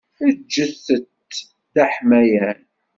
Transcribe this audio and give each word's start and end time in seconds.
Eǧǧet-t 0.27 1.29
d 1.73 1.75
aḥmayan. 1.83 2.59